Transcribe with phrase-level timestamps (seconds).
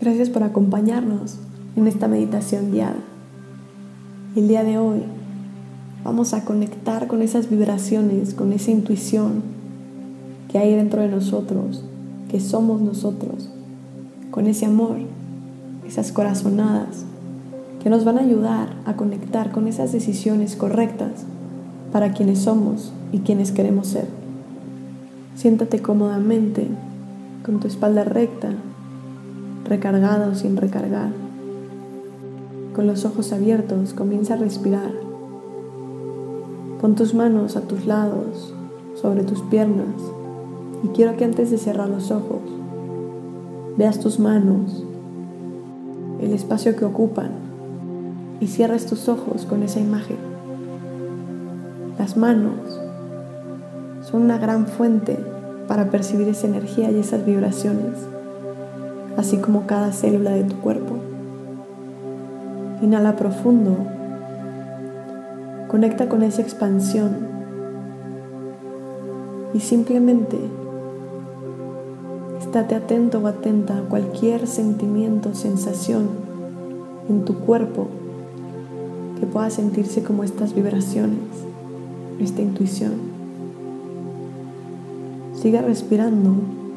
[0.00, 1.38] Gracias por acompañarnos
[1.74, 3.00] en esta meditación guiada.
[4.36, 5.02] El día de hoy
[6.04, 9.42] vamos a conectar con esas vibraciones, con esa intuición
[10.52, 11.82] que hay dentro de nosotros,
[12.30, 13.50] que somos nosotros,
[14.30, 14.98] con ese amor,
[15.84, 17.04] esas corazonadas
[17.82, 21.24] que nos van a ayudar a conectar con esas decisiones correctas
[21.90, 24.06] para quienes somos y quienes queremos ser.
[25.34, 26.68] Siéntate cómodamente,
[27.44, 28.54] con tu espalda recta,
[29.68, 31.10] recargada o sin recargar.
[32.74, 34.92] Con los ojos abiertos comienza a respirar.
[36.80, 38.54] Pon tus manos a tus lados,
[38.94, 39.94] sobre tus piernas,
[40.82, 42.40] y quiero que antes de cerrar los ojos,
[43.76, 44.84] veas tus manos,
[46.20, 47.30] el espacio que ocupan,
[48.40, 50.18] y cierres tus ojos con esa imagen.
[51.98, 52.80] Las manos
[54.08, 55.18] son una gran fuente
[55.66, 57.98] para percibir esa energía y esas vibraciones
[59.18, 60.94] así como cada célula de tu cuerpo.
[62.80, 63.76] Inhala profundo.
[65.66, 67.26] Conecta con esa expansión
[69.52, 70.38] y simplemente
[72.38, 76.08] estate atento o atenta a cualquier sentimiento sensación
[77.10, 77.88] en tu cuerpo
[79.18, 81.18] que pueda sentirse como estas vibraciones,
[82.20, 82.92] esta intuición.
[85.34, 86.67] Siga respirando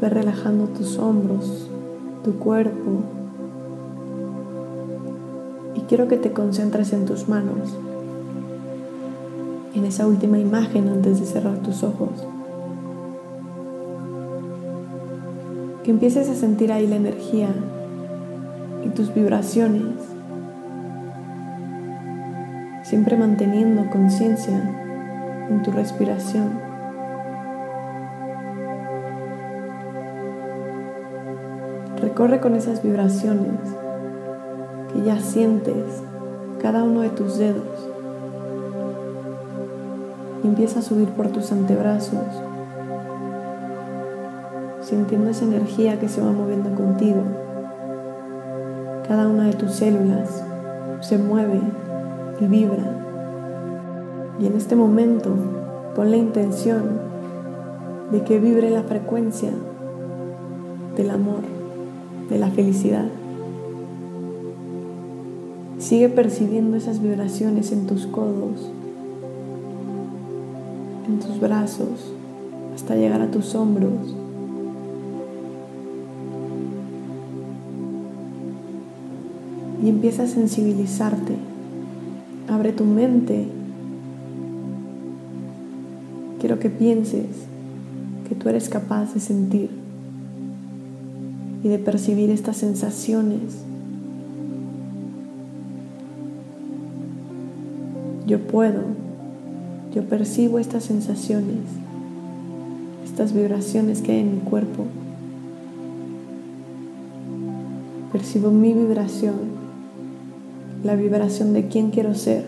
[0.00, 1.68] Ve relajando tus hombros,
[2.24, 3.02] tu cuerpo.
[5.74, 7.76] Y quiero que te concentres en tus manos,
[9.74, 12.10] en esa última imagen antes de cerrar tus ojos.
[15.84, 17.48] Que empieces a sentir ahí la energía
[18.84, 19.94] y tus vibraciones,
[22.84, 26.69] siempre manteniendo conciencia en tu respiración.
[32.20, 33.54] Recorre con esas vibraciones
[34.92, 36.02] que ya sientes
[36.60, 37.64] cada uno de tus dedos.
[40.44, 42.20] Y empieza a subir por tus antebrazos,
[44.82, 47.22] sintiendo esa energía que se va moviendo contigo.
[49.08, 50.44] Cada una de tus células
[51.00, 51.58] se mueve
[52.38, 52.84] y vibra.
[54.38, 55.30] Y en este momento
[55.96, 57.00] pon la intención
[58.12, 59.52] de que vibre la frecuencia
[60.96, 61.59] del amor
[62.30, 63.06] de la felicidad.
[65.78, 68.70] Sigue percibiendo esas vibraciones en tus codos,
[71.08, 72.12] en tus brazos,
[72.74, 74.14] hasta llegar a tus hombros.
[79.82, 81.34] Y empieza a sensibilizarte.
[82.48, 83.48] Abre tu mente.
[86.38, 87.26] Quiero que pienses
[88.28, 89.79] que tú eres capaz de sentir
[91.62, 93.40] y de percibir estas sensaciones.
[98.26, 98.82] Yo puedo,
[99.94, 101.58] yo percibo estas sensaciones,
[103.04, 104.84] estas vibraciones que hay en mi cuerpo.
[108.12, 109.34] Percibo mi vibración,
[110.84, 112.44] la vibración de quién quiero ser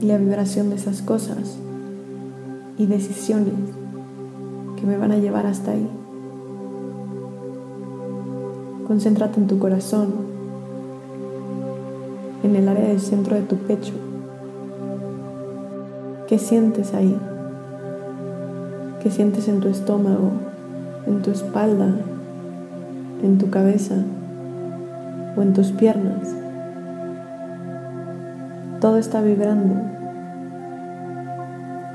[0.00, 1.56] y la vibración de esas cosas
[2.76, 3.54] y decisiones
[4.76, 5.88] que me van a llevar hasta ahí.
[8.88, 10.14] Concéntrate en tu corazón,
[12.42, 13.92] en el área del centro de tu pecho.
[16.26, 17.14] ¿Qué sientes ahí?
[19.02, 20.30] ¿Qué sientes en tu estómago,
[21.06, 21.90] en tu espalda,
[23.22, 23.96] en tu cabeza
[25.36, 26.26] o en tus piernas?
[28.80, 29.74] Todo está vibrando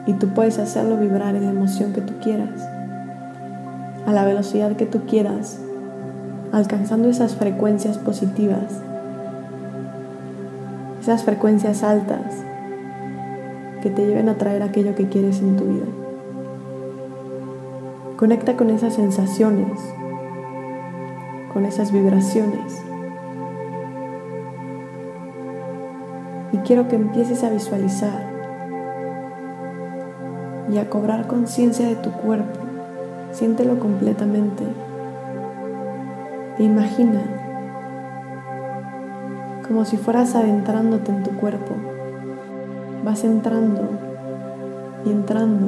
[0.06, 2.70] y tú puedes hacerlo vibrar en la emoción que tú quieras,
[4.06, 5.63] a la velocidad que tú quieras
[6.54, 8.80] alcanzando esas frecuencias positivas,
[11.02, 12.32] esas frecuencias altas
[13.82, 15.86] que te lleven a traer aquello que quieres en tu vida.
[18.18, 19.80] Conecta con esas sensaciones,
[21.52, 22.80] con esas vibraciones.
[26.52, 28.32] Y quiero que empieces a visualizar
[30.72, 32.60] y a cobrar conciencia de tu cuerpo.
[33.32, 34.93] Siéntelo completamente.
[36.60, 37.20] Imagina
[39.68, 41.74] como si fueras adentrándote en tu cuerpo.
[43.04, 43.90] Vas entrando
[45.04, 45.68] y entrando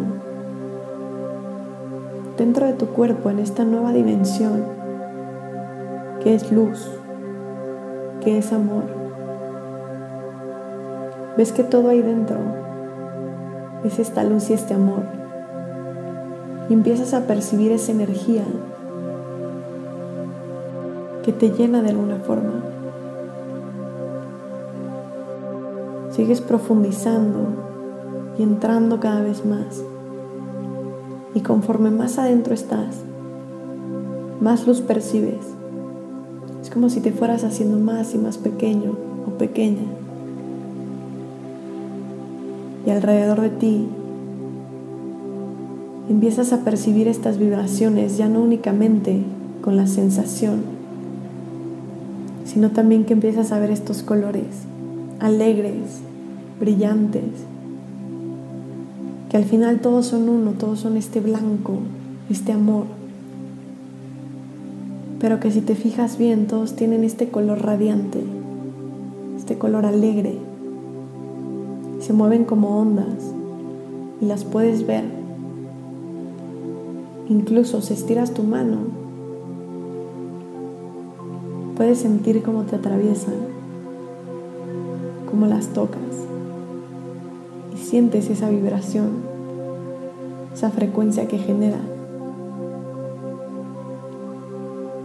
[2.38, 4.64] dentro de tu cuerpo en esta nueva dimensión
[6.22, 6.88] que es luz,
[8.24, 8.84] que es amor.
[11.36, 12.38] Ves que todo ahí dentro
[13.84, 15.02] es esta luz y este amor.
[16.70, 18.44] Y empiezas a percibir esa energía
[21.26, 22.62] que te llena de alguna forma.
[26.12, 27.48] Sigues profundizando
[28.38, 29.84] y entrando cada vez más.
[31.34, 32.98] Y conforme más adentro estás,
[34.40, 35.48] más luz percibes.
[36.62, 38.96] Es como si te fueras haciendo más y más pequeño
[39.28, 39.88] o pequeña.
[42.86, 43.88] Y alrededor de ti
[46.08, 49.24] empiezas a percibir estas vibraciones ya no únicamente
[49.64, 50.75] con la sensación,
[52.56, 54.46] sino también que empiezas a ver estos colores
[55.20, 56.00] alegres,
[56.58, 57.26] brillantes,
[59.30, 61.80] que al final todos son uno, todos son este blanco,
[62.30, 62.86] este amor,
[65.20, 68.24] pero que si te fijas bien todos tienen este color radiante,
[69.38, 70.38] este color alegre,
[72.00, 73.34] se mueven como ondas
[74.22, 75.04] y las puedes ver.
[77.28, 78.95] Incluso si estiras tu mano,
[81.76, 83.34] puedes sentir cómo te atraviesan,
[85.30, 86.00] cómo las tocas
[87.74, 89.10] y sientes esa vibración,
[90.54, 91.80] esa frecuencia que genera.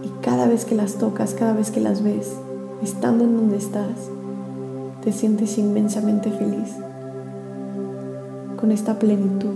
[0.03, 2.33] Y cada vez que las tocas, cada vez que las ves,
[2.81, 4.09] estando en donde estás,
[5.03, 6.69] te sientes inmensamente feliz
[8.59, 9.55] con esta plenitud,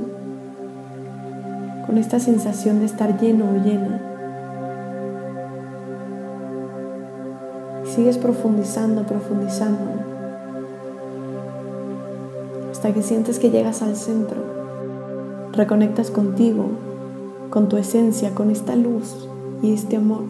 [1.85, 4.14] con esta sensación de estar lleno o llena.
[7.95, 9.89] Sigues profundizando, profundizando,
[12.69, 14.35] hasta que sientes que llegas al centro,
[15.53, 16.65] reconectas contigo,
[17.49, 19.29] con tu esencia, con esta luz
[19.61, 20.23] y este amor.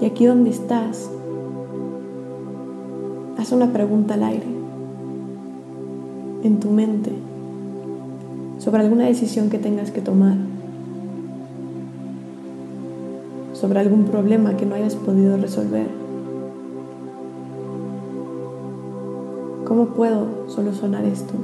[0.00, 1.10] Y aquí donde estás,
[3.36, 4.46] haz una pregunta al aire,
[6.42, 7.12] en tu mente
[8.58, 10.36] sobre alguna decisión que tengas que tomar,
[13.52, 16.05] sobre algún problema que no hayas podido resolver.
[19.76, 21.34] ¿Cómo puedo solucionar esto?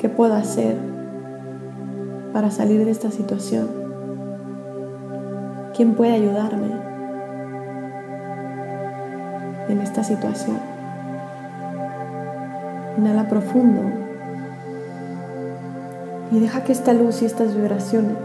[0.00, 0.76] ¿Qué puedo hacer
[2.32, 3.68] para salir de esta situación?
[5.76, 6.72] ¿Quién puede ayudarme
[9.68, 10.58] en esta situación?
[12.98, 13.82] Inhala profundo
[16.32, 18.18] y deja que esta luz y estas vibraciones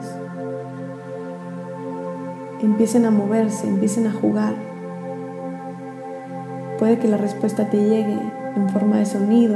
[2.59, 4.70] empiecen a moverse, empiecen a jugar.
[6.81, 8.18] Puede que la respuesta te llegue
[8.56, 9.56] en forma de sonido,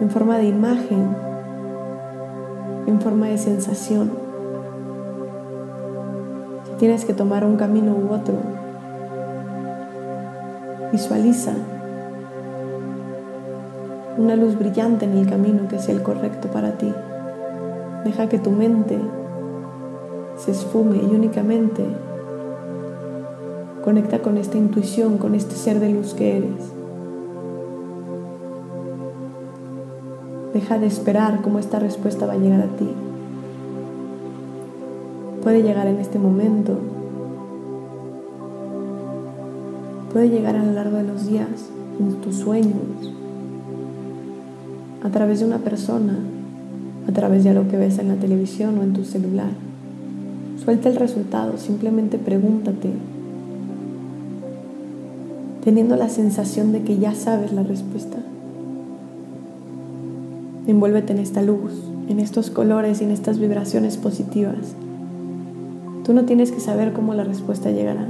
[0.00, 1.14] en forma de imagen,
[2.88, 4.10] en forma de sensación.
[6.64, 8.34] Si tienes que tomar un camino u otro,
[10.90, 11.52] visualiza
[14.16, 16.92] una luz brillante en el camino que sea el correcto para ti.
[18.04, 18.98] Deja que tu mente
[20.34, 22.07] se esfume y únicamente
[23.88, 26.74] conecta con esta intuición, con este ser de luz que eres.
[30.52, 32.86] Deja de esperar cómo esta respuesta va a llegar a ti.
[35.42, 36.76] Puede llegar en este momento.
[40.12, 41.48] Puede llegar a lo largo de los días,
[41.98, 43.14] en tus sueños,
[45.02, 46.18] a través de una persona,
[47.08, 49.48] a través de lo que ves en la televisión o en tu celular.
[50.62, 52.90] Suelta el resultado, simplemente pregúntate,
[55.64, 58.16] teniendo la sensación de que ya sabes la respuesta.
[60.66, 61.72] Envuélvete en esta luz,
[62.08, 64.74] en estos colores y en estas vibraciones positivas.
[66.04, 68.06] Tú no tienes que saber cómo la respuesta llegará.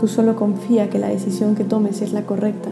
[0.00, 2.70] Tú solo confía que la decisión que tomes es la correcta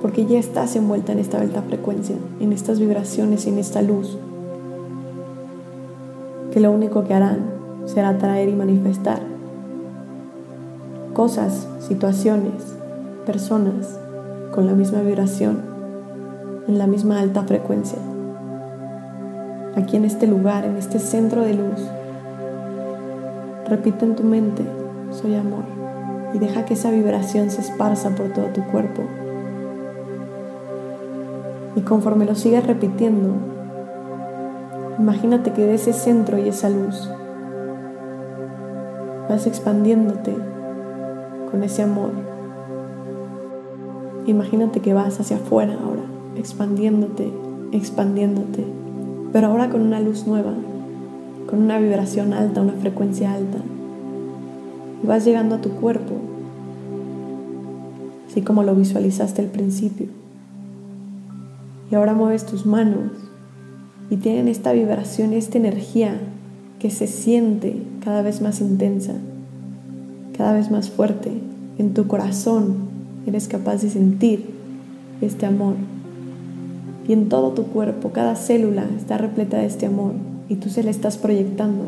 [0.00, 4.16] porque ya estás envuelta en esta alta frecuencia, en estas vibraciones y en esta luz,
[6.52, 7.40] que lo único que harán
[7.86, 9.29] será traer y manifestar
[11.20, 12.64] cosas, situaciones,
[13.26, 14.00] personas
[14.52, 15.60] con la misma vibración,
[16.66, 17.98] en la misma alta frecuencia.
[19.76, 21.78] Aquí en este lugar, en este centro de luz,
[23.68, 24.64] repite en tu mente,
[25.10, 25.64] soy amor,
[26.32, 29.02] y deja que esa vibración se esparza por todo tu cuerpo
[31.76, 33.34] y conforme lo sigues repitiendo,
[34.98, 37.10] imagínate que de ese centro y esa luz
[39.28, 40.59] vas expandiéndote
[41.50, 42.12] con ese amor.
[44.26, 46.02] Imagínate que vas hacia afuera ahora,
[46.36, 47.32] expandiéndote,
[47.72, 48.64] expandiéndote,
[49.32, 50.52] pero ahora con una luz nueva,
[51.48, 53.58] con una vibración alta, una frecuencia alta.
[55.02, 56.14] Y vas llegando a tu cuerpo,
[58.28, 60.06] así como lo visualizaste al principio.
[61.90, 63.10] Y ahora mueves tus manos
[64.10, 66.20] y tienen esta vibración, esta energía
[66.78, 69.14] que se siente cada vez más intensa,
[70.40, 71.30] cada vez más fuerte.
[71.76, 72.76] En tu corazón
[73.26, 74.54] eres capaz de sentir
[75.20, 75.74] este amor.
[77.06, 80.12] Y en todo tu cuerpo, cada célula está repleta de este amor
[80.48, 81.84] y tú se la estás proyectando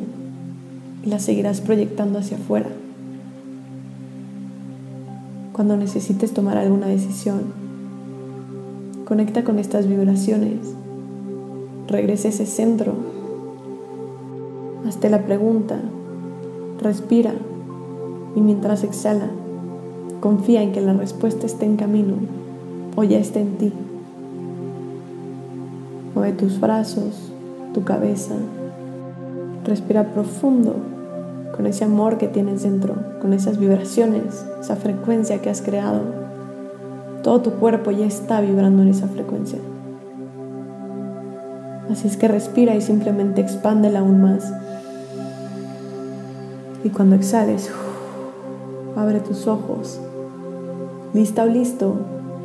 [1.02, 2.68] y la seguirás proyectando hacia afuera.
[5.54, 7.54] Cuando necesites tomar alguna decisión,
[9.06, 10.58] conecta con estas vibraciones,
[11.88, 12.92] regresa a ese centro,
[14.86, 15.80] hazte la pregunta,
[16.82, 17.32] respira
[18.34, 19.28] y mientras exhala,
[20.20, 22.14] confía en que la respuesta está en camino
[22.96, 23.72] o ya está en ti.
[26.14, 27.32] Mueve tus brazos,
[27.74, 28.34] tu cabeza,
[29.64, 30.76] respira profundo
[31.56, 36.00] con ese amor que tienes dentro, con esas vibraciones, esa frecuencia que has creado.
[37.22, 39.58] Todo tu cuerpo ya está vibrando en esa frecuencia.
[41.90, 44.52] Así es que respira y simplemente expándela aún más.
[46.84, 47.70] Y cuando exhales,
[48.96, 50.00] abre tus ojos.
[51.14, 51.94] Lista o listo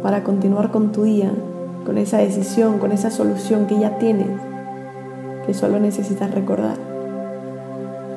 [0.01, 1.32] para continuar con tu día,
[1.86, 4.30] con esa decisión, con esa solución que ya tienes,
[5.46, 6.77] que solo necesitas recordar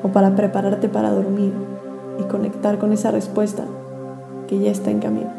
[0.03, 1.53] o para prepararte para dormir
[2.19, 3.65] y conectar con esa respuesta
[4.47, 5.31] que ya está en camino.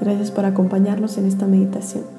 [0.00, 2.15] Gracias por acompañarnos en esta meditación.